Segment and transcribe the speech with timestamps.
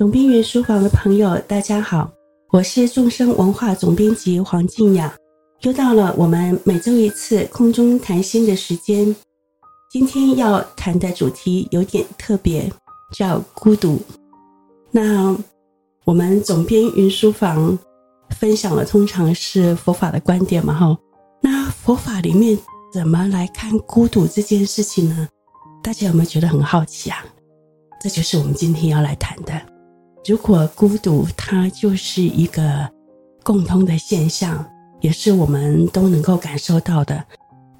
[0.00, 2.10] 总编云书房的朋友，大家好，
[2.52, 5.14] 我是众生文化总编辑黄静雅，
[5.60, 9.14] 又到了我们每周一次空中谈心的时间。
[9.90, 12.72] 今天要谈的主题有点特别，
[13.12, 14.00] 叫孤独。
[14.90, 15.36] 那
[16.06, 17.78] 我们总编云书房
[18.30, 20.98] 分享的通常是佛法的观点嘛，哈。
[21.42, 22.58] 那佛法里面
[22.90, 25.28] 怎么来看孤独这件事情呢？
[25.82, 27.22] 大家有没有觉得很好奇啊？
[28.00, 29.60] 这就是我们今天要来谈的。
[30.26, 32.88] 如果孤独它就是一个
[33.42, 34.64] 共通的现象，
[35.00, 37.24] 也是我们都能够感受到的，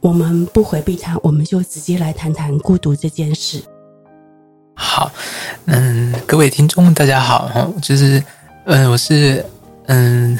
[0.00, 3.62] 我们不回避它，我们就直接来谈谈孤独这件事。
[4.74, 5.10] 好，
[5.66, 8.22] 嗯，各位听众大家好，就是，
[8.64, 9.44] 嗯，我是
[9.86, 10.38] 嗯。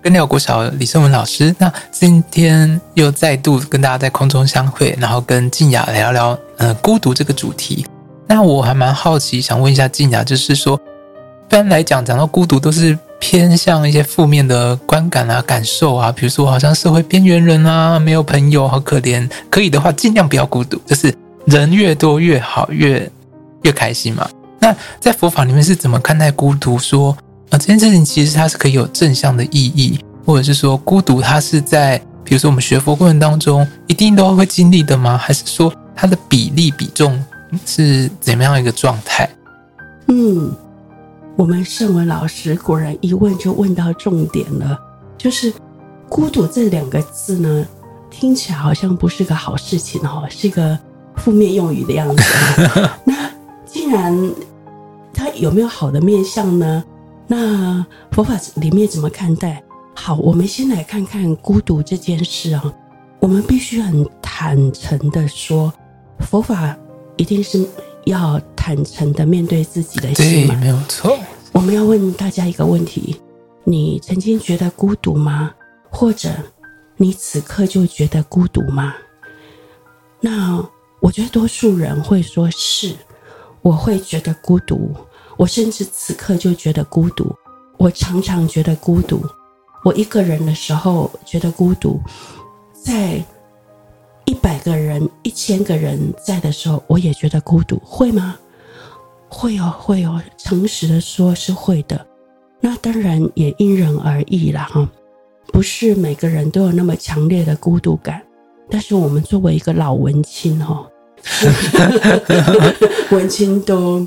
[0.00, 7.84] 根寮国小李胜文老师，那今天又再度跟大家在空中相会，然后跟静雅聊聊呃孤独这个主题。
[8.28, 10.80] 那我还蛮好奇，想问一下静雅，就是说，
[11.48, 19.26] 一般来讲，讲到孤独都是偏向一些负面的观感啊、感受啊，比如说好像社会边缘人啊，没有朋友，好可怜。
[19.48, 21.12] 可以的话，尽量不要孤独，就是
[21.46, 23.10] 人越多越好，越
[23.62, 24.28] 越开心嘛。
[24.58, 26.78] 那在佛法里面是怎么看待孤独？
[26.78, 27.16] 说。
[27.50, 35.16] 啊，这件事情其实它是可以有正向的意义，或者是说孤独它是在，比如说我们学佛过程当中一定都会经历的吗？
[35.16, 37.18] 还是说它的比例比重
[37.64, 39.26] 是怎么样一个状态？
[40.08, 40.54] 嗯，
[41.38, 44.76] 我们胜文老师果然一问就问到重点了，
[45.16, 45.52] 就是
[46.08, 47.64] 孤独这两个字呢，
[48.10, 50.76] 听起来好像不是个好事情哦，是一个
[51.14, 52.24] 负面用语的样子。
[53.06, 53.30] 那
[53.64, 54.32] 既然
[55.14, 56.82] 它有没有好的面相呢？
[57.28, 59.62] 那佛法里面怎么看待？
[59.94, 62.74] 好，我们先来看看孤独这件事啊。
[63.20, 65.72] 我们必须很坦诚的说，
[66.18, 66.76] 佛法
[67.16, 67.64] 一定是
[68.06, 71.16] 要坦诚的面对自己的心没有错。
[71.58, 73.20] 我们要问大家一个问题：
[73.64, 75.52] 你曾经觉得孤独吗？
[75.90, 76.30] 或者
[76.96, 78.94] 你此刻就觉得孤独吗？
[80.20, 80.64] 那
[81.00, 82.94] 我觉得多数人会说是，
[83.60, 84.94] 我会觉得孤独。
[85.36, 87.34] 我甚至此刻就觉得孤独，
[87.76, 89.20] 我常常觉得孤独。
[89.82, 92.00] 我一个人的时候觉得孤独，
[92.72, 93.20] 在
[94.26, 98.36] 一百个人、一千个人在的时候，我也觉得孤独，会吗？
[99.28, 100.22] 会哦，会哦。
[100.36, 102.06] 诚实的说，是会的。
[102.60, 104.90] 那当然也因人而异了哈，
[105.52, 108.22] 不是每个人都有那么强烈的孤独感。
[108.70, 110.86] 但是我们作为一个老文青哈，
[113.10, 114.06] 文青都。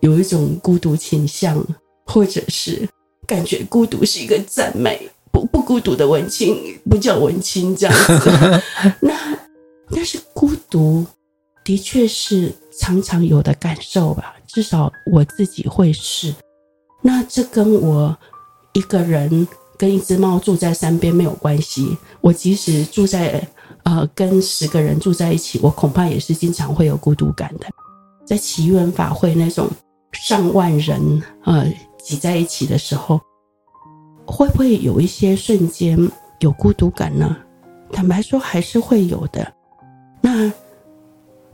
[0.00, 1.60] 有一种孤独倾向，
[2.06, 2.88] 或者是
[3.26, 6.56] 感觉孤独是一个赞美，不不孤独的文青
[6.88, 8.62] 不叫文青这样子。
[9.02, 9.12] 那
[9.90, 11.04] 但是孤独
[11.64, 16.34] 的确是常常有的感受吧，至少我自己会是。
[17.02, 18.16] 那这跟我
[18.72, 21.96] 一个人跟一只猫住在山边没有关系。
[22.20, 23.46] 我即使住在
[23.84, 27.66] 呃跟十个人住在一起，我恐怕也是经常会有孤独感的。
[28.26, 29.68] 在祈愿法会那种。
[30.10, 31.70] 上万人呃
[32.02, 33.20] 挤在一起的时候，
[34.26, 35.98] 会不会有一些瞬间
[36.40, 37.36] 有孤独感呢？
[37.92, 39.52] 坦白说，还是会有的。
[40.22, 40.50] 那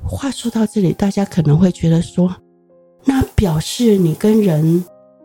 [0.07, 2.33] 话说到这里，大家可能会觉得说，
[3.05, 4.85] 那表示你跟人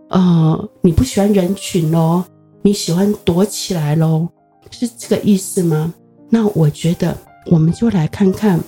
[0.10, 2.24] 呃你不喜欢人群喽，
[2.62, 4.28] 你喜欢躲起来喽，
[4.72, 5.94] 是这个意思吗？
[6.30, 7.18] 那我觉得，
[7.48, 8.60] 我们就来看看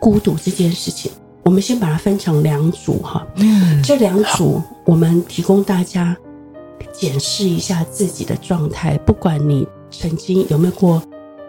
[0.00, 1.10] 孤独这件事情。
[1.44, 6.14] 我们先把它分成两组哈，嗯，这两组我们提供大家
[6.92, 11.02] 检视一下自己的状态，不管你曾经有没有过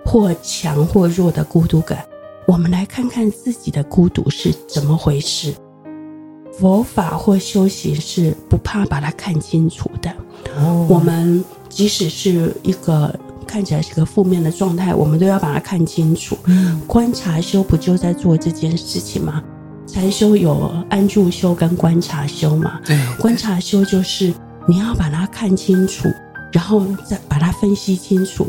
[0.06, 2.06] 或强或弱的孤独感，
[2.48, 5.54] 我们来看看自己的孤独是怎么回事。
[6.60, 10.12] 佛法或修行是不怕把它看清楚的，
[10.58, 16.38] 哦，我们即使是一个看起来是个负面的状态，我们都要把它看清楚。
[16.46, 19.42] 嗯，观察修不就在做这件事情吗？
[19.88, 22.80] 禅修有安住修跟观察修嘛？
[22.86, 24.34] 对，观察修就是
[24.68, 26.08] 你要把它看清楚，
[26.52, 28.46] 然后再把它分析清楚，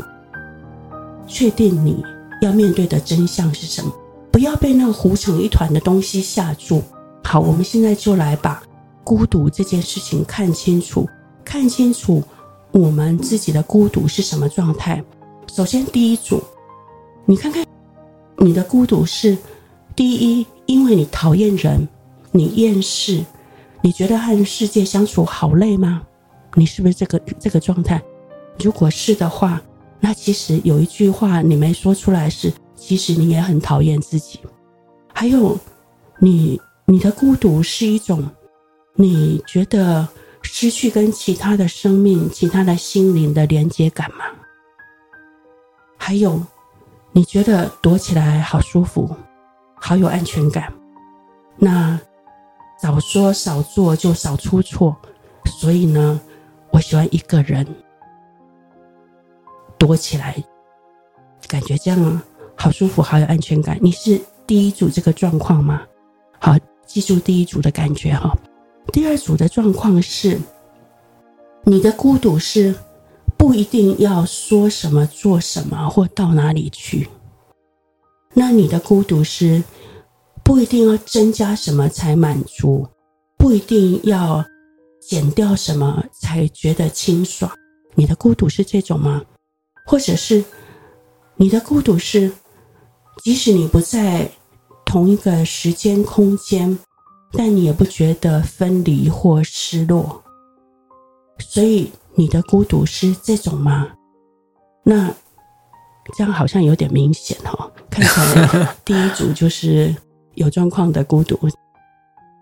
[1.25, 2.03] 确定你
[2.41, 3.91] 要面对的真相是什么，
[4.29, 6.83] 不要被那个糊成一团的东西吓住。
[7.23, 8.61] 好，我们现在就来把
[9.03, 11.07] 孤独这件事情看清楚，
[11.43, 12.23] 看清楚
[12.71, 15.03] 我们自己的孤独是什么状态。
[15.47, 16.43] 首先，第一组，
[17.25, 17.65] 你看看
[18.37, 19.37] 你的孤独是
[19.95, 20.45] 第一。
[20.67, 21.85] 因为你讨厌人，
[22.31, 23.25] 你厌世，
[23.81, 26.01] 你觉得和世界相处好累吗？
[26.53, 28.01] 你是不是这个这个状态？
[28.57, 29.61] 如果是的话，
[29.99, 34.39] 那其实有一句话你没说出来是，其实你也很讨厌自己。
[35.13, 35.59] 还有，
[36.19, 38.29] 你你的孤独是一种
[38.95, 40.05] 你觉得
[40.41, 44.25] 失去跟其他的生命、其他的心灵的连接感吗？
[45.97, 46.43] 还有，
[47.13, 49.09] 你觉得躲起来好舒服，
[49.75, 50.73] 好有安全感？
[51.55, 51.97] 那
[52.81, 54.93] 少说少做就少出错。
[55.45, 56.19] 所以呢，
[56.71, 57.65] 我喜欢一个人
[59.77, 60.35] 躲起来，
[61.47, 62.21] 感觉这样
[62.57, 63.79] 好舒服，好有安全感。
[63.81, 65.83] 你是第一组这个状况吗？
[66.37, 66.53] 好，
[66.91, 68.37] 记住第一组的感觉哈。
[68.91, 70.39] 第二组的状况是，
[71.63, 72.75] 你的孤独是
[73.37, 77.07] 不一定要说什么、做什么或到哪里去。
[78.33, 79.63] 那你的孤独是
[80.43, 82.87] 不一定要增加什么才满足，
[83.37, 84.43] 不一定要。
[85.01, 87.51] 减掉什么才觉得清爽？
[87.95, 89.19] 你的孤独是这种吗？
[89.83, 90.45] 或者是
[91.37, 92.31] 你的孤独是，
[93.23, 94.29] 即使你不在
[94.91, 96.77] 同一个时间空间，
[97.31, 100.21] 但你也不觉得分离或失落？
[101.39, 103.87] 所以你的孤独是这种吗？
[104.83, 105.09] 那
[106.13, 107.71] 这样好像有点明显哦。
[107.89, 109.95] 看起来第一组就是
[110.33, 111.39] 有状况的孤独，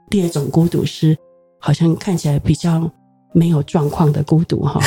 [0.10, 1.16] 第二种孤独是。
[1.62, 2.90] 好像看起来比较
[3.34, 4.80] 没有状况的孤独哈，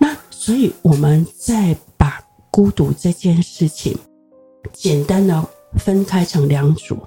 [0.00, 2.20] 那所以我们再把
[2.50, 3.96] 孤独这件事情
[4.72, 6.98] 简单的分开成两组，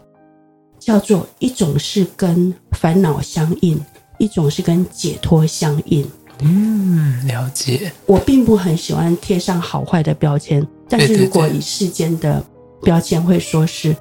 [0.80, 3.80] 叫做一种是跟烦恼相应，
[4.18, 6.10] 一种是跟解脱相应。
[6.40, 7.92] 嗯，了解。
[8.06, 12.44] 我并不很喜欢贴上好坏的标签，但是如果以世间的
[12.82, 13.96] 标签会说是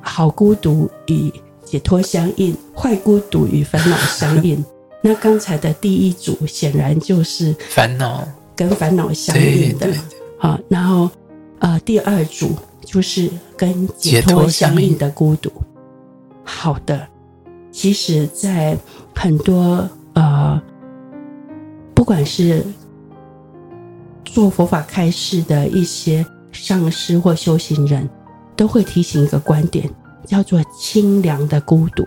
[0.00, 1.32] 好孤独与。
[1.62, 4.64] 解脱相应，坏孤独与烦恼相应。
[5.04, 8.26] 那刚才的第一组显然就是烦恼
[8.56, 9.86] 跟烦恼相应的，
[10.36, 11.08] 好，然后
[11.60, 12.56] 呃，第二组
[12.90, 15.50] 就是跟解脱相应的孤独。
[16.42, 17.06] 好的，
[17.70, 18.76] 其实，在
[19.14, 20.60] 很多呃，
[21.94, 22.64] 不管是
[24.24, 28.08] 做佛法开示的一些上师或修行人，
[28.56, 29.88] 都会提醒一个观点。
[30.26, 32.06] 叫做清凉的孤独，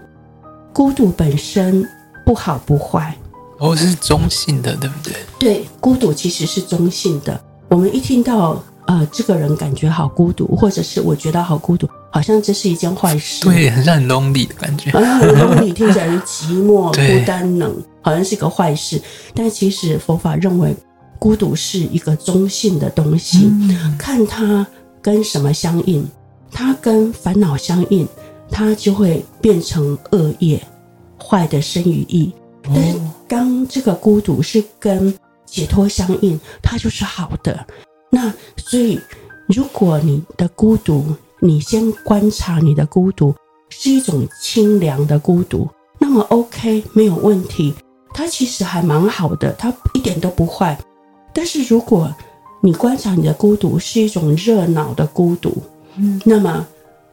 [0.71, 1.85] 孤独本身
[2.25, 3.17] 不好不坏，
[3.57, 5.13] 哦，是中性的，对不对？
[5.39, 7.43] 对，孤独其实是中性的。
[7.69, 19.01] 我们一听到呃，这个人感觉好孤独，或者是我觉得好孤独，好像这是一件坏事，对，很像很 lonely 的感觉，好 像很 lonely，听起来是寂寞、 孤单、冷，好像是一个坏事。
[19.33, 20.75] 但其实佛法认为，
[21.19, 24.65] 孤独是一个中性的东西，嗯、看它
[25.01, 26.07] 跟什么相应。
[26.55, 28.07] 它跟烦恼相应，
[28.51, 30.61] 它就会变成恶业，
[31.17, 32.31] 坏的生于意。
[32.63, 32.95] 但是
[33.27, 35.11] 当这个孤独是跟
[35.47, 37.65] 解脱相应，它就是好的。
[38.15, 38.99] 那所以，
[39.47, 41.03] 如果你的孤独，
[41.39, 43.33] 你先观察你的孤独
[43.69, 45.67] 是一种清凉的孤独，
[45.99, 47.73] 那么 OK 没有问题，
[48.13, 50.79] 它其实还蛮好的，它一点都不坏。
[51.33, 52.13] 但是如果
[52.61, 55.51] 你观察你的孤独是一种热闹的孤独，
[55.97, 56.67] 嗯，那么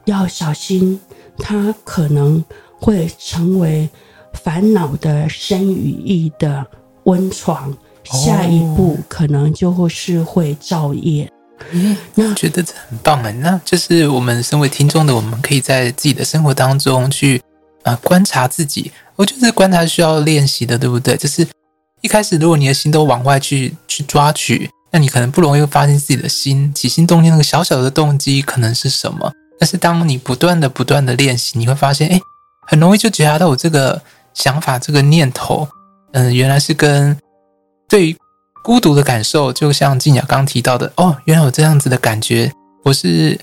[0.04, 1.00] 要小心，
[1.38, 2.44] 它可能
[2.78, 3.88] 会成为
[4.34, 6.66] 烦恼的生与意的
[7.04, 7.74] 温床，
[8.12, 11.30] 下一步可能就会是会造业。
[11.70, 13.30] 嗯，那我觉得这很棒啊！
[13.38, 17.38] 那就是我们身为听众的，我们可以在自己的生活当中去
[17.82, 18.90] 啊、呃、观察自己。
[19.16, 21.16] 我觉得观察需要练习的，对不对？
[21.16, 21.46] 就是
[22.00, 24.70] 一开始，如果你的心都往外去去抓取。
[24.92, 32.20] 那你可能不容易发现自己的心起心动念那个小小的动机可能是什么，但是当你不断的不断的练习，你会发现，哎，
[32.66, 34.02] 很容易就觉察到我这个
[34.34, 35.68] 想法、这个念头，
[36.10, 37.16] 嗯，原来是跟
[37.90, 38.16] 对于
[38.64, 42.50] 孤独的感受，就像静雅刚提到的，哦，原来有这样子的感觉，
[42.84, 43.38] 我是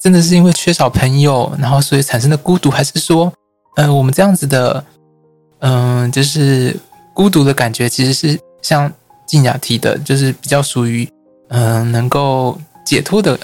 [0.00, 3.32] 真的是因为缺少朋友，然后所以产生的孤独，还是说，
[3.76, 4.84] 嗯，我们这样子的，
[5.60, 6.74] 嗯，就是
[7.14, 8.92] 孤独的感觉，其实是像。
[9.26, 11.08] 静雅提的，就是比较属于，
[11.50, 13.38] 嗯、能够解脱的，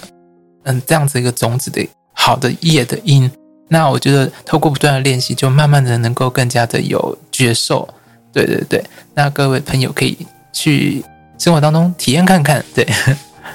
[0.64, 3.30] 嗯，这样子一个种子的好的业的因。
[3.68, 7.88] 那我觉得透过不断的练习，就慢慢的能够更加的有觉受。
[8.32, 8.84] 对对对，
[9.14, 10.18] 那各位朋友可以
[10.56, 11.04] 去
[11.36, 12.64] 生活当中体验看看。
[12.74, 12.86] 对，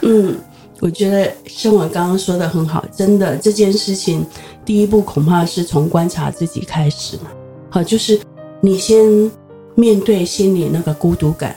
[0.04, 0.38] 嗯，
[0.80, 4.24] 我觉得像我刚刚说的很好，真的这件事情，
[4.64, 7.32] 第一步恐怕是从观察自己开始嘛。
[7.70, 8.20] 好，就是
[8.62, 9.32] 你先
[9.76, 11.56] 面对心里那个孤独感。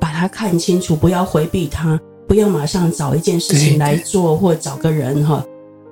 [0.00, 1.98] 把它看清楚，不要回避它，
[2.28, 5.42] 不要马上找一件事情来做，或找个人哈，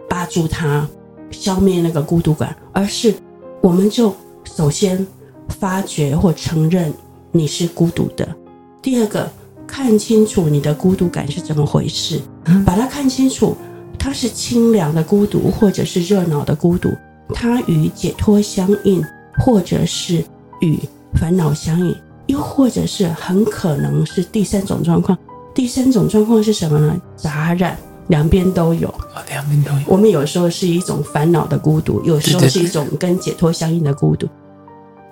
[0.07, 0.87] 扒住它，
[1.31, 3.15] 消灭那个孤独感，而是
[3.63, 5.07] 我们就首先
[5.49, 6.93] 发觉或承认
[7.31, 8.29] 你是孤独的。
[8.83, 9.31] 第二个，
[9.65, 12.21] 看清楚你的孤独感是怎么回事，
[12.67, 13.57] 把它看清楚，
[13.97, 16.91] 它是清凉的孤独，或者是热闹的孤独，
[17.33, 19.01] 它与解脱相应，
[19.39, 20.25] 或者是
[20.61, 20.77] 与
[21.15, 21.95] 烦恼相应，
[22.27, 25.17] 又或者是很可能是第三种状况。
[25.55, 27.01] 第三种状况是什么呢？
[27.15, 28.89] 杂染，两边都有。
[28.89, 29.81] 哦，两边都有。
[29.87, 34.27] 我们有时候是一种烦恼的孤独，有时候是一种跟解脱相应的孤独。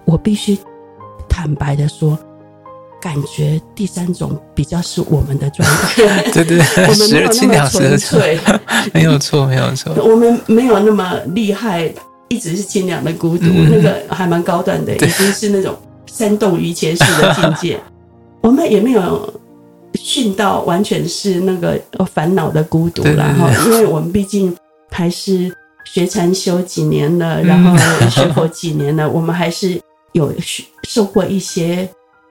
[0.07, 0.59] 我必须
[1.29, 2.19] 坦白的说。
[3.01, 8.39] 感觉第三种比较是我们的状态， 对对， 我们没有那么纯粹，
[8.93, 11.91] 没有错，没有错，我们没有那么厉害，
[12.29, 15.75] 一直是清凉的孤独，嗯、那个还蛮高端的，已经是那种
[16.07, 17.81] 山洞于前式的境界。
[18.43, 19.33] 我们也没有
[19.95, 21.81] 训到完全是那个
[22.13, 24.55] 烦恼的孤独，然后，因为我们毕竟
[24.91, 25.51] 还是
[25.85, 27.75] 学禅修几年了，然后
[28.11, 29.81] 学佛几年了，我们还是
[30.13, 30.33] 有
[30.87, 31.89] 受过一些。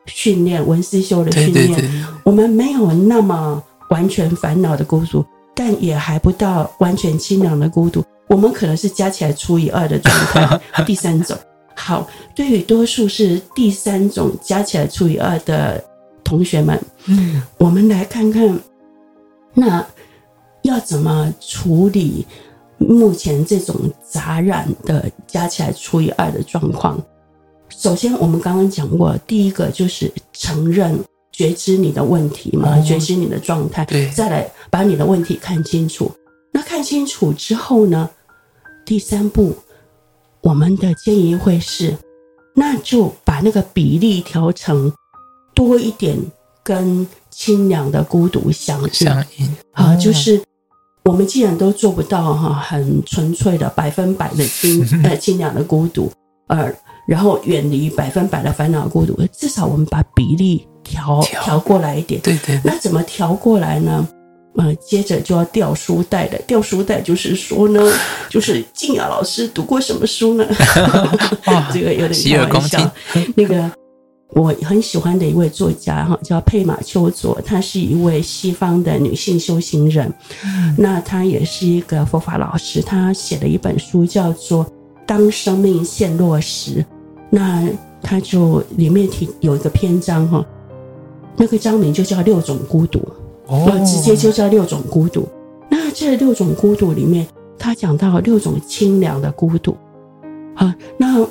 [0.09, 1.89] 训练文思修的训练，对对对，
[2.23, 5.25] 我们没有那么完全烦恼的孤独，
[5.55, 8.03] 但也还不到完全清凉的孤独。
[8.27, 11.37] 我们可能是加起来除以二的状态， 第三种。
[11.75, 15.83] 好，对于多数是第三种加起来除以二的
[16.23, 18.59] 同学们，嗯，我们来看看，
[19.53, 19.83] 那
[20.63, 22.27] 要怎么处理
[22.77, 23.75] 目前这种
[24.07, 27.01] 杂染的加起来除以二的状况？
[27.79, 30.99] 首先，我们刚刚讲过，第一个就是承认、
[31.31, 36.11] 觉知你的问题嘛，哦、觉知你的状态，对，再来把你的问题看清楚。
[36.51, 38.09] 那看清楚之后呢，
[38.85, 39.55] 第三步，
[40.41, 41.95] 我们的建议会是，
[42.53, 44.91] 那就把那个比例调成
[45.55, 46.17] 多一点，
[46.61, 48.89] 跟清凉的孤独相应。
[48.93, 50.43] 相应啊，就是
[51.05, 56.11] 我们既然都做不到哈，很纯粹的百分百的清 呃清凉的孤独，
[56.45, 56.75] 而
[57.09, 62.21] 然后远离百分百的烦恼孤独，至少我们把比例调调，调过来一点。
[62.21, 62.61] 对，对对。
[62.63, 64.07] 那怎么调过来呢？
[64.55, 66.37] 呃，接着就要掉书袋了。
[66.45, 67.91] 掉书袋就是说呢，
[68.29, 70.45] 就是静雅老师读过什么书呢？
[71.45, 72.91] 哇 这个有点开玩笑。
[73.35, 73.71] 那个
[74.35, 80.13] 我很喜欢的一位作家哈，叫佩玛丘佐，她是一位西方的女性修行人。
[80.43, 84.63] 嗯、那她也是一个佛法老师，她写了一本书叫做
[85.07, 86.83] 《当生命陷落时》。
[87.29, 87.67] 那
[88.01, 90.45] 他就里面提有一个篇章哈，
[91.37, 92.99] 那个章名就叫六种孤独，
[93.47, 95.27] 哦，直接就叫六种孤独。
[95.69, 99.77] 那这六种孤独里面，他讲到六种清凉的孤独。
[100.55, 101.23] 好，那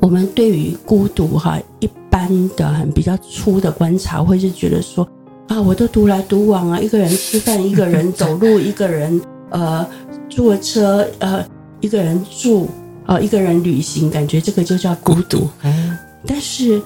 [0.00, 5.06] 我们对于孤独哈，一般的很比较粗的观察，会是觉得说
[5.46, 9.86] 啊，我都独来独往啊，一个人吃饭，一个人走路， 一个人呃
[10.28, 11.44] 坐车，呃
[11.80, 12.66] 一个人住。
[13.08, 15.48] 哦，一个人旅行，感觉这个就叫孤独。
[15.62, 16.80] 嗯，但是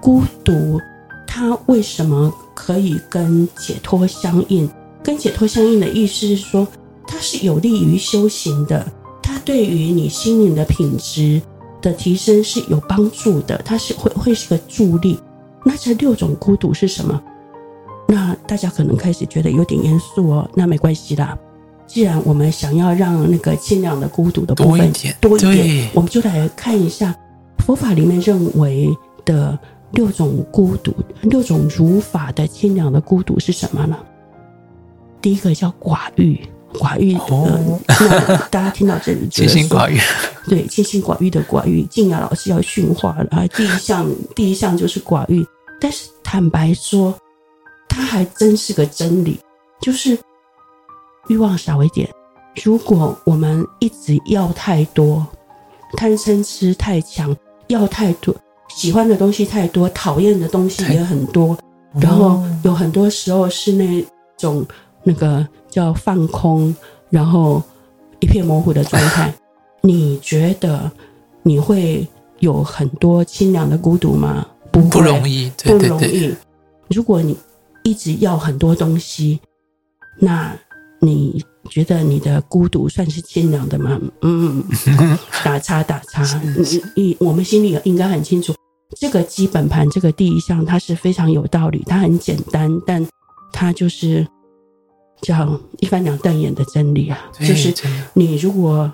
[0.00, 0.80] 孤独
[1.26, 4.68] 它为什么可以跟解脱相应？
[5.02, 6.66] 跟解脱相应的意思是说，
[7.06, 8.90] 它是有利于修行的，
[9.22, 11.40] 它对于你心灵的品质
[11.82, 15.20] 的提升是有帮助的，它是会会是个助力。
[15.62, 17.22] 那这六种孤独是什么？
[18.08, 21.36] 那大家可能开始觉得有点严肃哦，那没关系啦。
[21.86, 27.14] 既然我们想要让那个清凉的孤独的部分多一点，我们就来看一下
[27.58, 28.88] 佛法里面认为
[29.24, 29.58] 的
[29.92, 33.96] 六种孤独，六种如法的清凉的孤独是什么呢？
[35.22, 36.38] 第一个叫寡欲，
[36.74, 37.14] 寡欲
[38.50, 39.98] 大家听到这里， 清心寡欲，
[40.48, 43.46] 对，清心寡欲的寡欲，静雅老师要训话了啊！
[43.48, 45.46] 第一项，第一项就是寡欲，
[45.80, 47.14] 但是坦白说，
[47.88, 49.38] 它还真是个真理，
[49.80, 50.18] 就是。
[51.28, 52.08] 欲望少一点。
[52.64, 55.26] 如果我们一直要太多，
[55.92, 57.36] 贪嗔痴太强，
[57.68, 58.34] 要太多，
[58.68, 61.56] 喜欢的东西太多，讨厌的东西也很多，
[62.00, 64.02] 然后有很多时候是那
[64.38, 64.64] 种
[65.02, 66.74] 那个叫放空，
[67.10, 67.62] 然后
[68.20, 69.32] 一片模糊的状态。
[69.82, 70.90] 你觉得
[71.42, 72.06] 你会
[72.38, 74.46] 有很多清凉的孤独吗？
[74.72, 76.34] 不，不容易，对对对，不容易。
[76.88, 77.36] 如果你
[77.82, 79.38] 一直要很多东西，
[80.18, 80.58] 那。
[81.00, 84.00] 你觉得你的孤独算是清凉的吗？
[84.22, 84.64] 嗯，
[85.44, 86.22] 打 叉打叉。
[86.56, 88.54] 你你我们心里应该很清楚，
[88.98, 93.06] 这个基本盘，这个第一项，它是非常有道理，它很简单，但
[93.52, 94.26] 它就是
[95.20, 97.18] 叫一翻两瞪眼的真理啊。
[97.38, 97.74] 就是
[98.14, 98.90] 你如果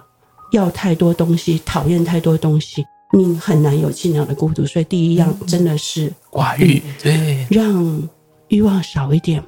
[0.52, 4.66] 要太多东西，讨厌太多东西，你很难有清凉的孤独。
[4.66, 8.08] 所以第一样真的是寡欲，对，让
[8.48, 9.42] 欲望少一点。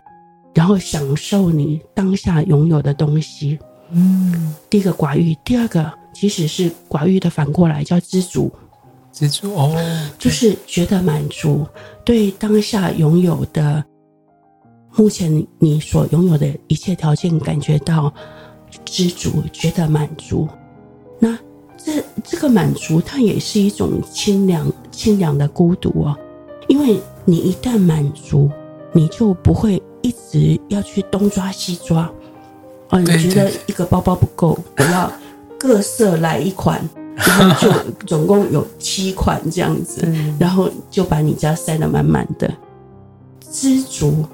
[0.55, 3.59] 然后享受你当下拥有的东西，
[3.91, 8.51] 嗯，第一个寡欲，第二个其实是寡欲的反过来叫知足，
[9.13, 9.77] 知足哦，
[10.19, 11.67] 就是觉得满足，
[12.05, 13.85] 对当下拥有的，
[14.97, 18.13] 目前你所拥有的一切条件感觉到
[18.85, 20.49] 知足，觉得满足。
[21.19, 21.37] 那
[21.77, 26.17] 这这个满足，它也是一种清凉清凉的孤独哦，
[26.69, 28.51] 因为你一旦满足，
[28.93, 32.09] 你就不会一直要去东抓西抓。
[32.91, 35.11] 哦，你觉得一个包包不够， 我要
[35.59, 36.79] 各色来一款，
[37.17, 37.73] 然后就
[38.07, 40.07] 总共有七款这样子，
[40.39, 42.53] 然后就把你家塞得满满的。
[43.51, 44.25] 知足，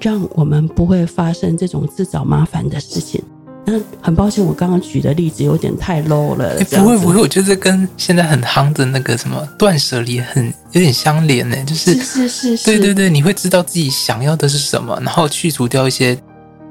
[0.00, 3.22] 让我们不会发生这种自找麻烦的事情。
[3.70, 6.58] 那很抱歉，我刚刚举的例子有点太 low 了。
[6.70, 11.56] 不会不会，我觉得这跟现在很夯的那个什么断舍离很有点相连呢。
[11.66, 16.18] 就是是是是，是，对对对，你会知道自己想要的是什么，然后去除掉一些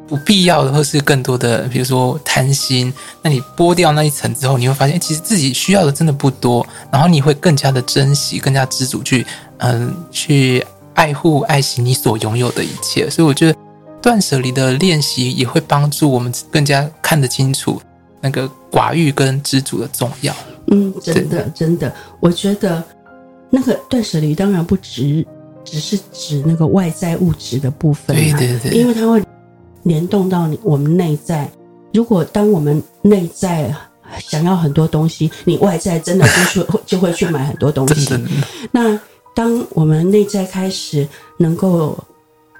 [0.07, 2.91] 不必要的或是更多的，比如说贪心。
[3.21, 9.23] 那你剥掉那一层之后，你会发现其实自己需要的真的不多，然后你会更加的珍惜，更加知足去
[9.59, 13.07] 嗯去爱护爱惜你所拥有的一切。
[13.07, 13.66] 所以我觉得。
[14.01, 17.81] 断舍离的练习也会帮助我们更加看得清楚
[18.21, 20.33] 那个寡欲跟知足的重要。
[20.67, 22.83] 嗯，真的真的，我觉得
[23.49, 25.25] 那个断舍离当然不只
[25.65, 29.21] 只是指那个外在物质的部分，对对对，因为它会
[29.83, 31.49] 联动到你我们内在。
[31.93, 33.73] 如果当我们内在
[34.19, 38.13] 想要很多东西，你外在真的就去 就会去买很多东西。
[38.71, 38.99] 那
[39.33, 41.07] 当我们内在开始
[41.39, 41.97] 能够。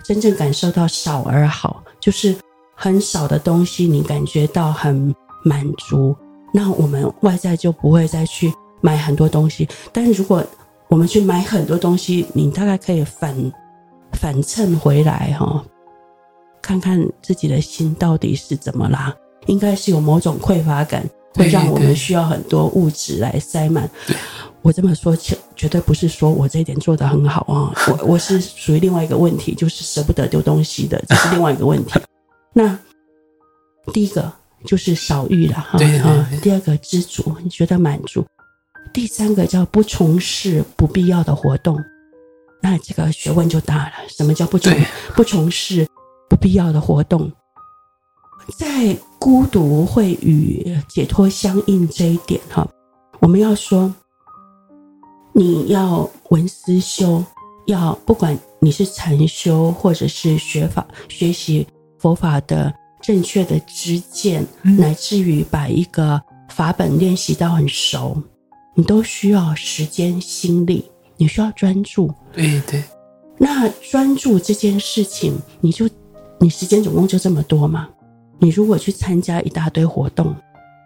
[0.08, 2.34] 真正感受到少而好，就是
[2.74, 6.16] 很少的东西，你感觉到很满足，
[6.54, 9.68] 那我们外在就不会再去买很多东西。
[9.92, 10.42] 但如果
[10.88, 13.36] 我们去买很多东西，你大概可以反
[14.14, 15.62] 反衬回来哈，
[16.62, 19.14] 看看自己的心到底是怎么啦？
[19.48, 21.06] 应该是有某种匮乏感，
[21.38, 23.90] 会让我们需要很多物质来塞满。
[24.64, 25.16] 我这么说，
[25.56, 32.00] 绝对不是说我这一点做得很好啊， 我我是属于另外一个问题，就是舍不得丢东西的，这是 另外一个问题。
[32.54, 32.78] 那
[33.94, 34.30] 第一个
[34.66, 38.26] 就是少欲了哈，啊，第二个知足，你觉得满足，
[38.92, 41.80] 第三个叫不从事不必要的活动，
[42.62, 43.94] 那这个学问就大了。
[44.10, 44.74] 什么叫不从
[45.16, 45.88] 不从事
[46.28, 47.32] 不必要的活动？
[48.58, 52.68] 在孤独会与解脱相应这一点哈，
[53.20, 53.94] 我们要说。
[55.34, 57.24] 你要闻思修，
[57.68, 61.68] 要不管你是禅修或者是学法学习
[62.00, 68.20] 佛法的正确的知见，嗯、乃至于把一个法本练习到很熟，
[68.74, 72.12] 你都需要时间心力，你需要专注。
[72.34, 72.84] 对对。
[73.38, 75.88] 那专注这件事情，你就
[76.40, 77.88] 你时间总共就这么多吗？
[78.40, 80.36] 你如果去参加一大堆活动，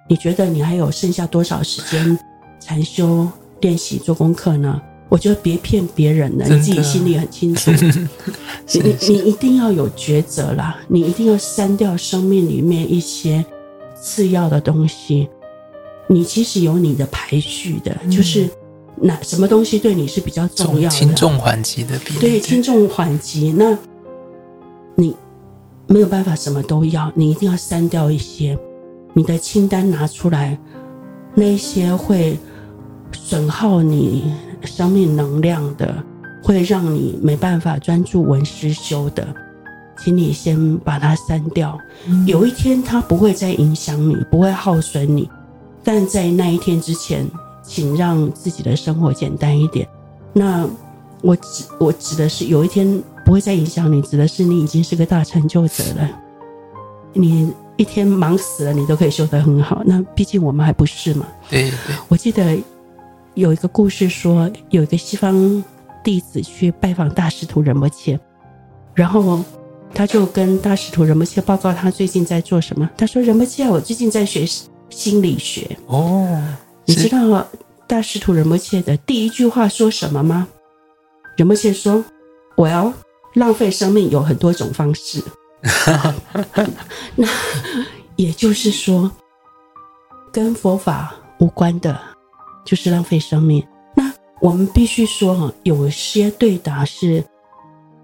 [0.07, 2.17] 你觉得你还有剩下多少时间
[2.59, 3.27] 禅修？
[3.61, 4.81] 练习做功课呢？
[5.07, 7.69] 我觉得别骗别人了，你自己心里很清楚。
[8.73, 13.45] 你你你一定要有抉择啦，你一定要删掉生命里面一些
[14.01, 15.29] 次要的东西。
[16.07, 18.49] 你其实有你的排序的，嗯、就是
[18.95, 22.19] 哪什么东西对你是比较重要的，轻重缓急的比例。
[22.19, 23.53] 对，轻重缓急。
[23.55, 23.77] 那你
[25.91, 28.57] 没有办法什么都要，你一定要删掉一些。
[29.13, 30.57] 你的清单拿出来，
[31.35, 32.39] 那些会。
[33.13, 36.01] 损耗你生命能量的，
[36.41, 39.27] 会让你没办法专注文思修的，
[39.97, 41.77] 请你先把它删掉。
[42.07, 42.25] 嗯。
[42.25, 45.29] 有一天它不会再影响你，不会耗损你，
[45.83, 47.29] 但在那一天之前，
[47.61, 49.85] 请让自己的生活简单一点。
[50.31, 50.65] 那
[51.21, 56.09] 我指我指的是有一天不会再影响你，指的是你已经是个大成就者了。
[57.13, 59.81] 你一天忙死了，你都可以修得很好。
[59.85, 61.25] 那毕竟我们还不是嘛。
[61.49, 62.61] 对对，我记得。
[63.35, 65.63] 有一个故事说，有一个西方
[66.03, 68.19] 弟子去拜访大师徒仁波切，
[68.93, 69.41] 然后
[69.93, 72.89] 他就跟大师徒仁波切报告他最近在做什么。
[72.97, 74.45] 他说：“仁波切，我最近在学
[74.89, 76.27] 心理学。”哦，
[76.83, 77.47] 你知道
[77.87, 80.45] 大师徒仁波切的第一句话说什么吗？
[81.37, 82.03] 仁波切说
[82.57, 82.91] ：“我要
[83.33, 85.23] 浪费生命有很多种方式。
[87.15, 87.27] ”那
[88.15, 89.11] 也就是说，
[90.31, 91.99] 跟佛法无关的。
[92.63, 93.65] 就是浪费生命。
[93.95, 97.23] 那我们必须说哈，有些对答是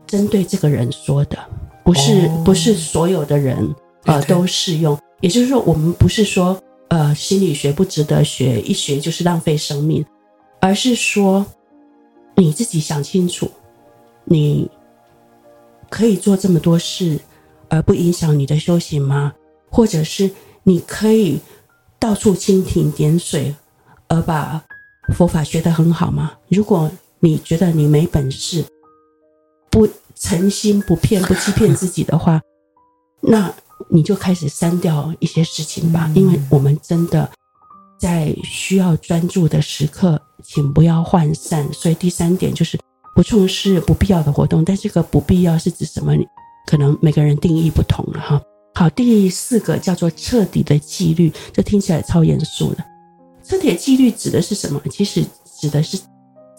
[0.07, 1.37] 针对这个人说的，
[1.85, 3.71] 不是不是所有的人
[4.05, 4.97] 呃都适用。
[5.21, 10.03] 也就是说，我们不是说呃心理学不值得学，一学就是浪费生命，
[10.59, 11.45] 而是说
[12.35, 13.47] 你自己想清楚，
[14.25, 14.67] 你
[15.89, 17.19] 可以做这么多事
[17.69, 19.33] 而不影响你的修行吗？
[19.69, 20.31] 或者是
[20.63, 21.39] 你可以
[21.99, 23.55] 到处蜻蜓点水？
[24.09, 24.63] 而把
[25.13, 26.31] 佛法学得很好吗？
[26.47, 28.63] 如果你觉得你没本事，
[29.69, 32.39] 不诚心、不骗、不欺骗自己的话，
[33.21, 33.53] 那
[33.89, 36.09] 你就开始删掉一些事情吧。
[36.15, 37.29] 因为我们真的
[37.99, 41.67] 在需要专注的时刻，请不要涣散。
[41.73, 42.79] 所以第三点就是
[43.17, 44.63] 不重视不必要的活动。
[44.63, 46.13] 但这个不必要是指什么？
[46.67, 48.39] 可能每个人定义不同了哈。
[48.75, 52.85] 好，第四个叫做彻底的纪律，这听起来超严肃的。
[53.43, 54.79] 彻底的纪律指的是什么？
[54.91, 55.25] 其实
[55.59, 55.97] 指的是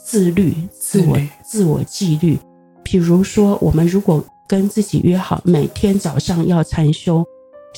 [0.05, 2.37] 自律、自我、自我纪律。
[2.83, 7.25] 比如说，我们如果跟自己约好每天早上要禅修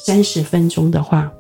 [0.07, 1.31] 三十分钟的话，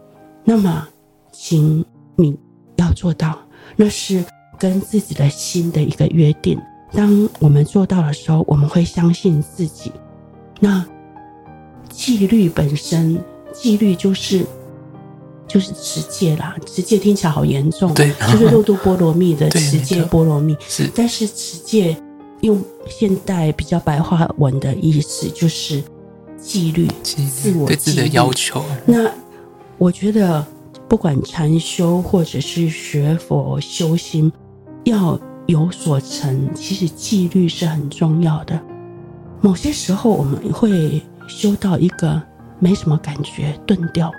[0.44, 0.86] 那么，
[1.32, 1.82] 请
[2.16, 2.36] 你
[2.76, 3.38] 要做到，
[3.76, 4.22] 那是
[4.58, 6.60] 跟自己的心的一个约定。
[6.92, 9.92] 当我们做到的时候，我们会相信自己。
[10.58, 10.84] 那
[11.88, 13.22] 纪律本身，
[13.52, 14.44] 纪律就是
[15.46, 16.56] 就是持戒啦。
[16.66, 20.56] 持戒听起来好严重，对， 就是六度波罗蜜的持戒波罗蜜。
[20.66, 21.96] 是，但是持戒。
[22.42, 25.84] 用现代比较白话文的意思就是
[26.40, 28.64] 纪律，自我对自己的要求。
[28.86, 29.12] 那
[29.76, 30.42] 我觉得，
[30.88, 34.32] 不管禅修或者是学佛修心，
[34.84, 38.58] 要有所成，其实纪律是很重要的。
[39.40, 42.22] 某些时候我们会修到一个
[42.58, 44.10] 没什么感觉，顿掉，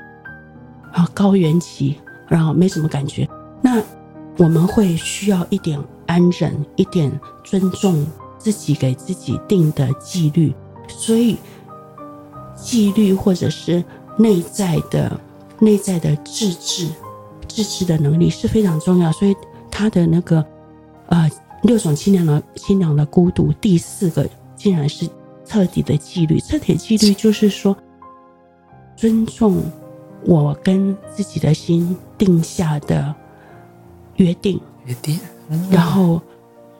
[0.91, 1.95] 啊高原期，
[2.27, 3.27] 然后没什么感觉，
[3.61, 3.81] 那
[4.37, 5.79] 我们会需要一点。
[6.07, 7.09] 安忍一点，
[7.41, 8.05] 尊重
[8.37, 10.53] 自己给自己定的纪律，
[10.89, 11.37] 所以
[12.53, 13.81] 纪律或者是
[14.17, 15.17] 内在的
[15.59, 16.89] 内在的自制、
[17.47, 19.09] 自制的能力是非常重要。
[19.13, 19.33] 所以
[19.69, 20.45] 他的那个
[21.11, 21.29] 呃
[21.61, 25.07] 六种清凉的清凉的孤独，第四个竟然是
[25.45, 26.39] 彻底的纪律。
[26.39, 27.77] 彻底纪律就是说，
[28.95, 29.61] 尊重
[30.25, 33.13] 我跟自己的心定下的
[34.15, 34.59] 约定。
[34.85, 35.19] 约定。
[35.69, 36.21] 然后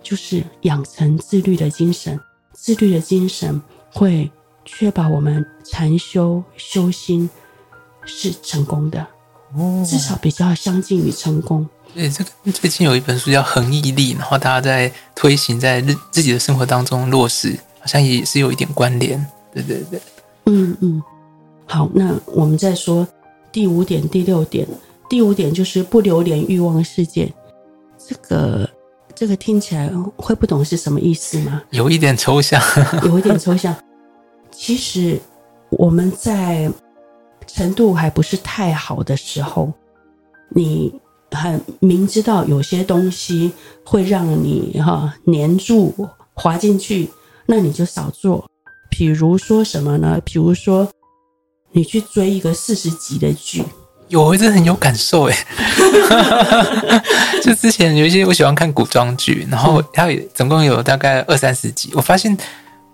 [0.02, 2.18] 就是养成自律的精神，
[2.54, 3.62] 自律的精神
[3.94, 4.32] 会
[4.64, 7.30] 确保我们禅修修心
[8.06, 9.06] 是成功的，
[9.86, 11.68] 至少比较相近于成功。
[11.94, 19.26] 对，这个最近有一本书叫《恒毅力》，然后大家在推行在日自己的生活当中落实，好像也是有一点关联。
[19.54, 20.02] 对对对，
[20.46, 21.04] 嗯嗯。
[21.66, 23.08] 好，那我们再说
[23.52, 24.68] 第五点、第六点。
[25.10, 27.32] 第五点就是不流连欲望世界。
[27.98, 28.70] 这个
[29.14, 31.62] 这个听起来会不懂是什么意思吗？
[31.72, 32.62] 有一点抽象，
[33.04, 33.76] 有一点抽象。
[34.52, 35.20] 其实
[35.70, 36.72] 我们在
[37.46, 39.72] 程度还不是太好的时候，
[40.50, 40.94] 你
[41.32, 43.52] 很明知道有些东西
[43.86, 45.94] 会让你哈黏住、
[46.34, 47.10] 滑进去，
[47.46, 48.50] 那你就少做。
[48.90, 50.20] 比如说什么呢？
[50.26, 50.88] 比如说
[51.72, 53.64] 你去追一个四十集的剧。
[54.10, 55.38] 有，我真的很有感受哎。
[57.42, 61.90] 就之前有一些我喜欢看古装剧，然后它也总共有大概二三十集。
[61.94, 62.38] 我发现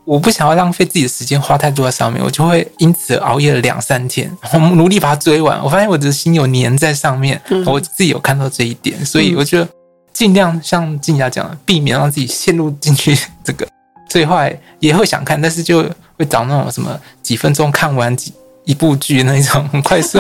[0.08, 5.62] 我不想要浪费自己的时间花太多在上面，我就会因此熬夜了两三天， 然后努力把它追完。
[5.62, 9.68] 我发现我的心有粘在上面，我自己有看到这一点，所以我觉得
[10.14, 13.68] 尽量像静雅讲的，避免让自己陷入进去这个。
[14.10, 14.38] 最后
[14.80, 15.84] 也会想看，但是就
[16.18, 18.34] 会找那种什么几分钟看完几。
[18.64, 20.18] 一部剧那一种很快速，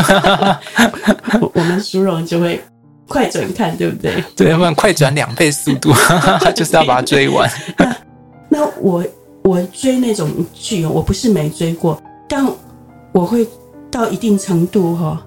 [1.42, 2.64] 我 我们殊荣就会
[3.06, 4.24] 快转看，对不对？
[4.38, 5.94] 对，要不然快转两倍速度，
[6.56, 7.52] 就是要把它追完。
[7.78, 7.96] 那
[8.48, 9.04] 那我
[9.48, 12.46] 我追那种剧，我不是没追过，但
[13.14, 13.48] 我会
[13.90, 15.26] 到一定程度哈，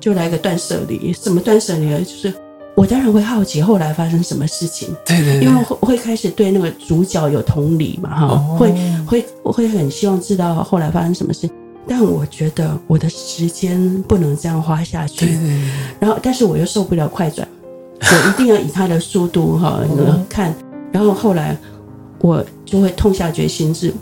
[0.00, 1.12] 就来个断舍离。
[1.12, 2.00] 什么断舍离呢？
[2.00, 2.32] 就是
[2.74, 8.74] 我当然会好奇后来发生什么事情，对对对，因为会会开始对那个主角有同理嘛，哈、哦，会
[9.06, 11.46] 会会很希望知道后来发生什么事。
[11.86, 15.38] 但我觉得我的时间不能这样花下去，
[15.98, 17.46] 然后但是我又受不了快转，
[18.00, 19.80] 我一定要以他的速度哈
[20.28, 20.54] 看，
[20.90, 21.54] 然后后来
[22.20, 23.92] 我就会痛下决心，是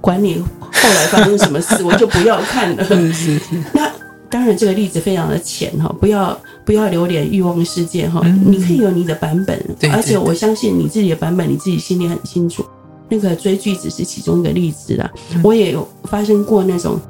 [0.00, 2.86] 管你后来发生什么事，我就不要看了。
[3.72, 3.90] 那
[4.28, 9.58] 当然这个例子非常的浅哈，不要不要流连欲望世界哈，你可以有你的版本，
[9.92, 12.64] 而且我相信你自己的版本你自己心里很清楚。
[13.08, 15.10] 那个追剧只是其中一个例子啦，
[15.42, 17.00] 我也有发生过那种。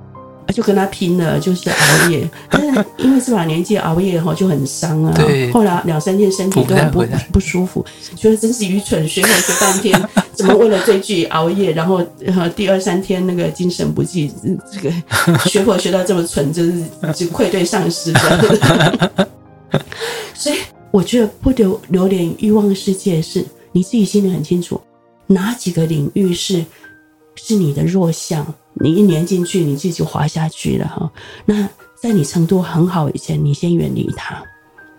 [0.53, 2.29] 就跟他拼了，就是熬夜。
[2.51, 5.13] 但是因为这把年纪熬夜哈就很伤啊。
[5.17, 5.51] 对。
[5.51, 12.01] 后来两三天身体都很不不舒服，觉得真是愚蠢，学了学半天， 怎么为了追剧熬夜，然后
[12.55, 14.33] 第二三天那个精神不济，
[14.73, 14.91] 这个
[15.47, 18.13] 学佛学到这么蠢，真是就愧对上师。
[20.33, 20.57] 所以
[20.91, 24.81] 我觉得不留流连欲望世界，是你自己心里很清楚，
[25.27, 26.65] 哪几个领域是
[27.35, 28.47] 是你的弱项。
[28.81, 31.11] 你一年进去，你自己就滑下去了哈。
[31.45, 31.69] 那
[32.01, 34.43] 在你程度很好以前，你先远离它。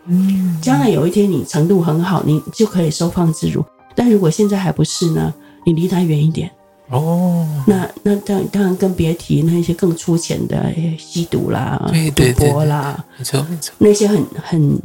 [0.06, 3.64] 嗯，将来有一天你程度很好，你就可以收放自如。
[3.96, 5.34] 但如果现在还不是呢，
[5.66, 6.50] 你离它远一点。
[6.90, 14.82] 哦，那那当当然更别提那些更粗浅的吸毒啦、赌博啦，没错没错，那些很很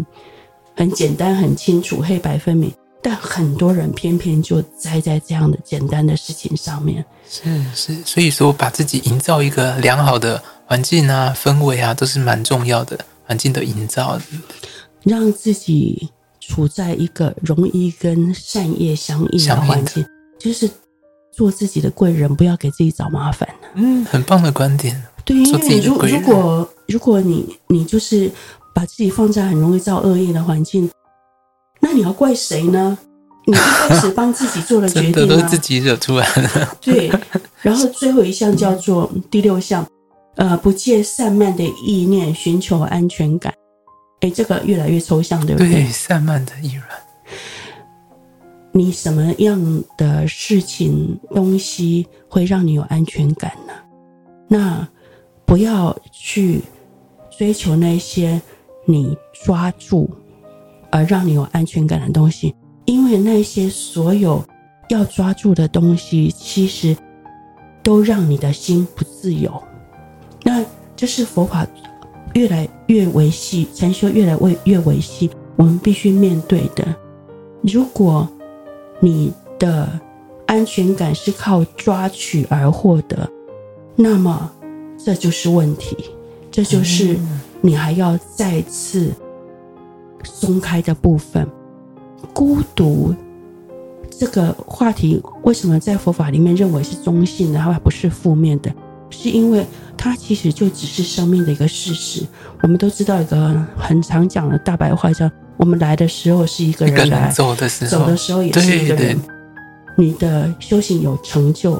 [0.75, 2.73] 很简单、很清楚、黑白分明。
[3.03, 7.05] 但很多人偏偏就栽在这样的简单的事情上面。
[7.29, 7.43] 是
[7.75, 12.99] 是，所以说把自己营造一个良好的环境啊、氛围啊，都是蛮重要的。
[13.25, 14.21] 环境的营造，
[15.05, 16.11] 让自己
[16.41, 20.05] 处在一个容易跟善业相应的环境，
[20.39, 20.69] 就是
[21.33, 23.49] 做自己的贵人，不要给自己找麻烦。
[23.75, 25.01] 嗯，很棒的观点。
[25.25, 28.31] 对，因为如如果如果你你就是
[28.75, 30.91] 把自己放在很容易造恶业的环境，
[31.83, 32.97] 那你要怪谁呢？
[33.45, 36.69] 你一开始帮自己做了决定， 真的都是自己惹出来的。
[36.81, 37.13] 对，
[37.61, 39.85] 然后最后一项叫做第六项。
[40.37, 43.53] 呃，不借散漫的意念寻求安全感，
[44.21, 45.71] 哎，这个越来越抽象，对不对？
[45.71, 46.83] 对，散漫的意念。
[48.73, 53.75] 你什么样的事情、东西会让你有安全感呢？
[54.49, 54.89] 那
[55.45, 56.63] 不要去
[57.37, 58.41] 追求那些
[58.87, 59.15] 你
[59.45, 60.11] 抓住
[60.93, 64.45] 而让你有安全感的东西，因为那些所有
[64.91, 66.95] 要抓住的东西，其实
[67.83, 69.51] 都让你的心不自由。
[70.45, 71.67] 那这是佛法
[72.35, 76.87] 越来越维系，禅修越来越越维系，我们必须面对的。
[77.63, 78.29] 如果
[79.01, 79.89] 你的
[80.47, 83.29] 安全感是靠抓取而获得，
[83.97, 84.53] 那么
[85.03, 85.97] 这就是问题，
[86.51, 87.17] 这就是
[87.61, 89.13] 你还要再次
[90.23, 91.47] 松开的部分。
[92.33, 93.15] 孤独
[94.11, 98.73] 这个话题，为什么在佛法里面认为是中性的，而不是负面的？
[99.11, 99.67] 是因为。
[99.95, 102.27] 它其实就只是生命的一个事实。
[102.63, 108.97] 我们都知道一个很常讲的大白话，叫“我们来的时候是一个人来，走的时候，走的时候也是一个人。
[108.97, 109.21] 对对”
[109.97, 111.79] 你的修行有成就，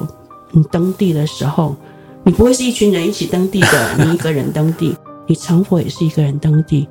[0.51, 1.75] 你登地的时候，
[2.23, 4.95] 你不会是一群人一起登地的， 你一个人登地；
[5.27, 6.87] 你成佛也是一个人登地；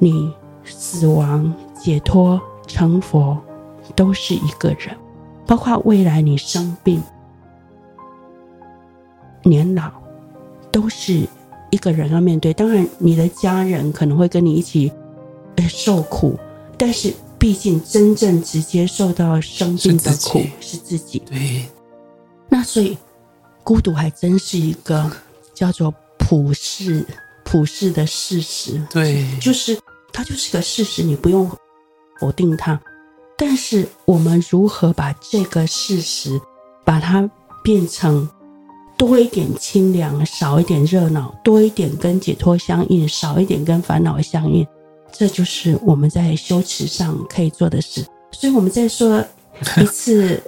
[0.00, 0.32] 你
[0.64, 3.38] 死亡、解脱、成佛
[3.94, 4.96] 都是一个人。
[5.46, 7.02] 包括未来你生病、
[9.42, 9.90] 年老。
[10.72, 11.26] 都是
[11.70, 14.92] 一个人要面对，当然你的家人可能会跟你一起
[15.68, 16.38] 受苦，
[16.78, 20.96] 但是毕竟真正直接受到生病的苦是自己。
[20.96, 21.18] 是自己。
[21.28, 21.64] 对，
[22.48, 22.96] 那所以
[23.64, 25.10] 孤独还真是一个
[25.52, 27.04] 叫做普世、
[27.42, 28.80] 普世的事实。
[28.88, 29.76] 对，就是
[30.12, 31.50] 它就是个事实，你不用
[32.20, 32.80] 否定它。
[33.36, 36.40] 但是我们如何把这个事实
[36.84, 37.28] 把它
[37.62, 38.28] 变成？
[38.98, 44.66] 多一点清凉，少一点热闹；多一点跟解脱相应，少一点跟烦恼相应。
[45.10, 48.04] 这就是我们在修持上可以做的事。
[48.30, 49.24] 所以，我们再说
[49.80, 50.38] 一次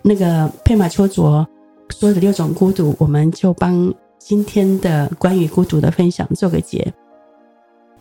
[0.00, 1.46] 那个佩玛丘卓
[1.90, 6.90] 说的六种孤独，我们就帮今天的关于孤独的分享做个结。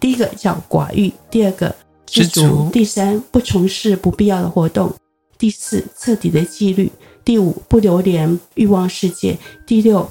[0.01, 1.73] 第一个叫寡欲，第二个
[2.05, 4.93] 知足，第三不从事不必要的活动，
[5.37, 6.91] 第四彻底的纪律。
[7.23, 9.37] 第五，不流连欲望世界；
[9.67, 10.09] 第六，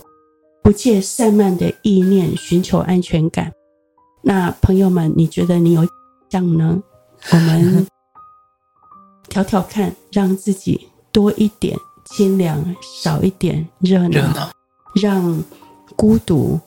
[0.62, 3.50] 不借散漫的意念寻求安全感。
[4.22, 5.84] 那朋友们，你觉得你有
[6.30, 6.80] 像呢？
[7.32, 7.84] 我们
[9.28, 14.50] 调调看，让自己多一点清凉，少一点热闹，热闹，
[14.94, 15.44] 让
[15.96, 16.60] 孤独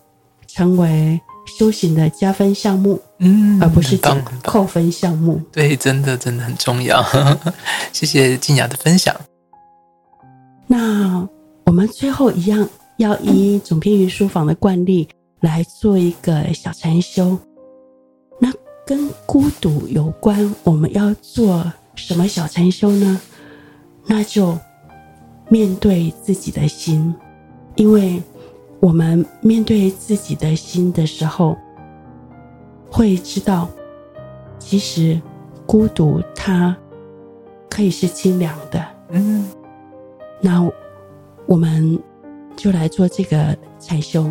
[0.45, 1.19] 成为
[1.57, 3.97] 修行的加分项目，嗯，而不是
[4.43, 5.41] 扣分项目。
[5.51, 7.03] 对，真的真的很重要。
[7.93, 9.15] 谢谢静雅的分享。
[10.67, 11.27] 那
[11.65, 15.07] 我们最后一样要以总编云书房的惯例
[15.41, 17.37] 来做一个小禅修。
[18.39, 18.51] 那
[18.85, 23.21] 跟孤独有关，我们要做什么小禅修呢？
[24.05, 24.57] 那就
[25.49, 27.13] 面对自己的心，
[27.75, 28.21] 因为
[28.83, 31.55] 我们面对自己的心的时候，
[32.91, 33.69] 会知道，
[34.59, 35.21] 其实
[35.65, 36.75] 孤独它
[37.69, 38.85] 可以是清凉的。
[39.11, 39.47] 嗯。
[40.41, 40.69] 那
[41.45, 41.97] 我们
[42.57, 44.29] 就来做这个禅修。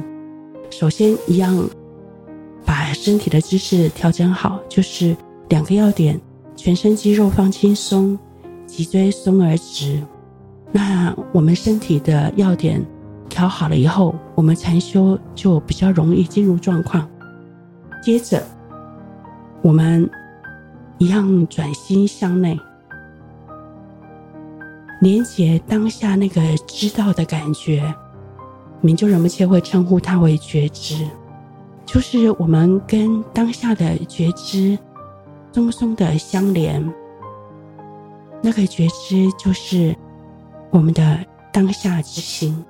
[0.69, 1.67] 首先，一样
[2.67, 5.17] 把身体的姿势调整好，就是
[5.49, 6.21] 两个要点：
[6.55, 8.19] 全身肌肉放轻松，
[8.67, 10.03] 脊椎松而直。
[10.71, 12.85] 那我们身体的要点
[13.33, 17.09] 调好了以后，我们禅修就比较容易进入状况。
[18.03, 18.43] 接着，
[19.63, 20.09] 我们
[20.99, 22.59] 一样转心向内。
[25.01, 27.83] 连接当下那个知道的感觉，
[28.83, 31.09] 明就仁波切会称呼它为觉知，
[31.87, 34.79] 就是我们跟当下的觉知
[35.53, 36.93] 松松的相连。
[38.43, 39.97] 那个觉知就是
[40.71, 41.19] 我们的
[41.51, 42.65] 当下之心。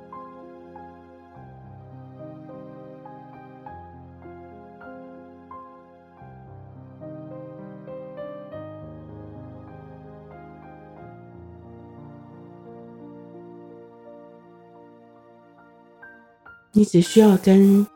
[16.73, 17.87] 你只需要跟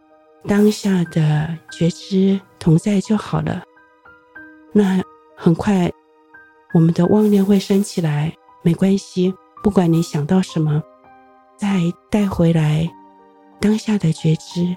[0.47, 3.63] 当下的觉知同在就好了。
[4.73, 5.03] 那
[5.35, 5.91] 很快，
[6.75, 10.83] 我们的妄念会升起来，没关系，不管你想到什么，
[11.57, 12.87] 再带回来
[13.59, 14.77] 当下的觉知，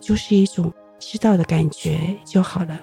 [0.00, 2.80] 就是一种知道的感觉就好了。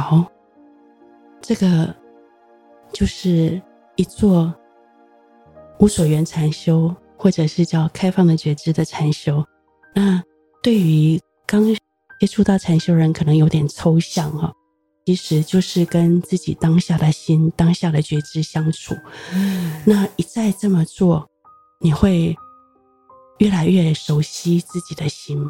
[0.00, 0.24] 好，
[1.40, 1.94] 这个
[2.92, 3.60] 就是
[3.96, 4.54] 一座
[5.78, 9.44] 无所缘禅修，或者是叫开放的觉知的禅修。
[9.94, 10.22] 那
[10.62, 11.64] 对于刚
[12.20, 14.52] 接触到禅修人，可能有点抽象哈。
[15.04, 18.92] 其实就是跟自己当下的心、当下的觉知相处。
[19.84, 21.28] 那一再这么做，
[21.80, 22.36] 你会
[23.38, 25.48] 越来越熟悉自己的心。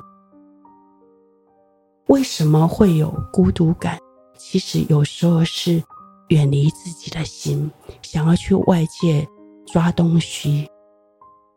[2.09, 3.99] 为什么会有孤独感？
[4.39, 5.83] 其实有时候是
[6.29, 7.71] 远离自己的心，
[8.03, 9.27] 想要去外界
[9.67, 10.69] 抓东西。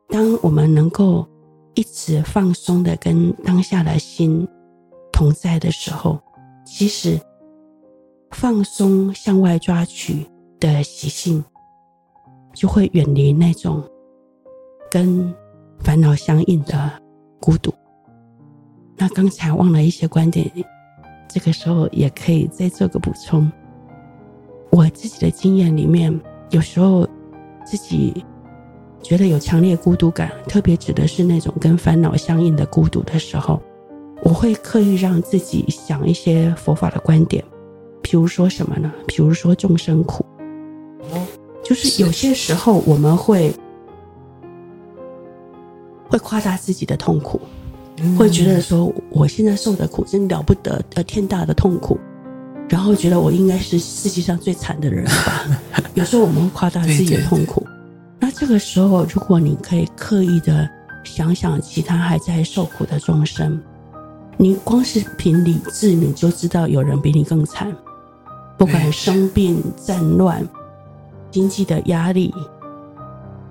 [0.07, 1.27] 当我们能够
[1.75, 4.47] 一直放松的跟当下的心
[5.11, 6.19] 同在的时候，
[6.65, 7.19] 其实
[8.31, 10.25] 放松向外抓取
[10.59, 11.43] 的习性，
[12.53, 13.83] 就会远离那种
[14.89, 15.33] 跟
[15.79, 16.91] 烦恼相应的
[17.39, 17.73] 孤独。
[18.97, 20.51] 那刚才忘了一些观点。
[21.29, 23.49] 这个时候也可以再做个补充。
[24.71, 27.07] 我自己的经验里面，有时候
[27.63, 28.25] 自己
[29.01, 33.61] 觉得有强烈孤独感，特别指的是那种跟烦恼相应的孤独的时候，
[34.23, 37.43] 我会刻意让自己想一些佛法的观点，
[38.01, 38.91] 比如说什么呢？
[39.07, 40.25] 比如说众生苦，
[41.63, 43.53] 就是有些时候我们会
[46.09, 47.39] 会夸大自己的痛苦。
[48.17, 51.99] 会觉得说，我现在受的苦真了不得，呃，天大的痛苦，
[52.67, 55.45] 然后觉得我应该是世界上最惨的人吧。
[55.95, 57.65] 有时候我们会夸大自己的痛苦，
[58.19, 60.69] 那这个时候，如果你可以刻意的
[61.03, 63.59] 想想其他还在受苦的众生，
[64.37, 67.75] 你光是凭理智你就知道有人比你更惨，
[68.57, 70.47] 不管生病、战乱、
[71.31, 72.33] 经济的压力，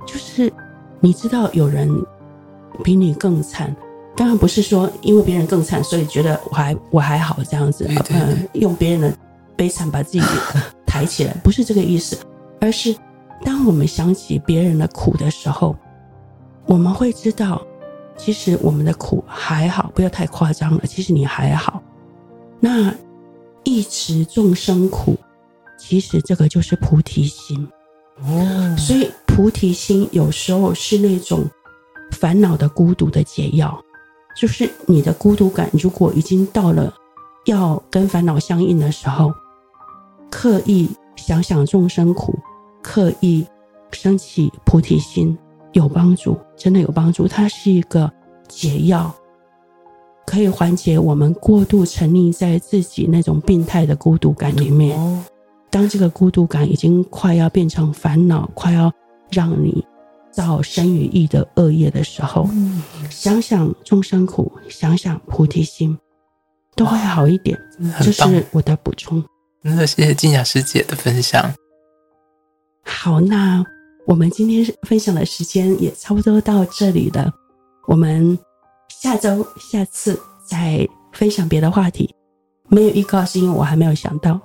[0.07, 0.53] 就是
[1.01, 1.91] 你知道有人
[2.83, 3.75] 比你更惨。
[4.19, 9.17] 当然不是说因为别人更惨，所以觉得我还我还好这样子，嗯，用别人的
[9.57, 10.23] 悲惨把自己
[10.85, 12.19] 抬起来，不是这个意思，
[12.61, 12.93] 而是
[13.45, 15.77] 当我们想起别人的苦的时候，
[16.67, 17.65] 我们会知道，
[18.17, 20.83] 其实我们的苦还好，不要太夸张了。
[20.85, 21.81] 其实你还好，
[22.59, 22.93] 那
[23.63, 25.17] 一直众生苦，
[25.79, 27.69] 其实这个就是菩提心。
[28.25, 31.49] 哦，所以菩提心有时候是那种
[32.11, 33.81] 烦恼的孤独的解药。
[34.39, 36.95] 就是你的孤独感，如果已经到了
[37.47, 39.33] 要跟烦恼相应的时候，
[40.31, 42.39] 刻意想想众生苦，
[42.81, 43.45] 刻意
[43.91, 45.37] 升起菩提心，
[45.73, 47.27] 有帮助，真的有帮助。
[47.27, 48.09] 它是一个
[48.47, 49.13] 解药，
[50.25, 54.97] 可以缓解我们过度沉溺在自己那种病态的孤独感里面。
[55.69, 58.93] 当这个孤独感已经快要变成烦恼，快要
[59.33, 59.85] 让你。
[60.33, 65.97] 造身与意的恶业的时候，嗯、想想众生苦，想想菩提心，
[66.75, 67.59] 都会好一点。
[68.03, 69.23] 这是我的补充。
[69.63, 71.53] 那谢谢静雅师姐的分享。
[72.85, 73.65] 好，那
[74.07, 77.31] 我们今天分享的时间也差不多到这里了。
[77.87, 78.39] 我们
[78.89, 82.15] 下周、下次再分享别的话题。
[82.71, 84.39] 没有预告是因为我还没有想到。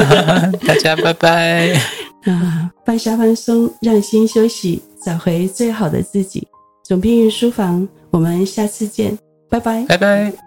[0.66, 1.74] 大家拜拜。
[2.24, 4.82] 啊，放下放松，让心休息。
[5.06, 6.48] 找回最好的自己，
[6.82, 9.16] 总编云书房，我们下次见，
[9.48, 10.45] 拜拜，拜拜。